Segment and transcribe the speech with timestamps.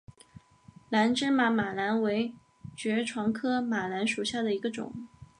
[0.89, 2.33] 野芝麻马蓝为
[2.75, 4.91] 爵床科马蓝属下的一个种。